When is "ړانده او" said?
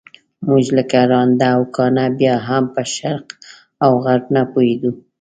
1.11-1.61